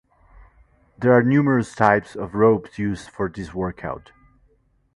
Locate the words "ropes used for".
2.33-3.29